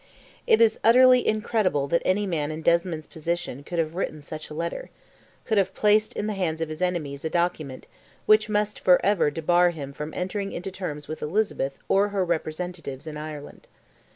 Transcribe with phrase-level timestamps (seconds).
[0.47, 4.53] It is utterly incredible that any man in Desmond's position could have written such a
[4.55, 7.85] letter—could have placed in the hands of his enemies a document
[8.25, 13.05] which must for ever debar him from entering into terms with Elizabeth or her representatives
[13.05, 13.67] in Ireland.